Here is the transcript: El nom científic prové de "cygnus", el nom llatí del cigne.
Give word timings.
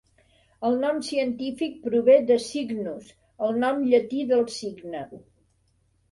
El 0.67 0.77
nom 0.83 0.99
científic 1.07 1.75
prové 1.83 2.15
de 2.31 2.37
"cygnus", 2.45 3.11
el 3.47 3.59
nom 3.65 3.83
llatí 3.91 4.23
del 4.31 4.41
cigne. 4.55 5.03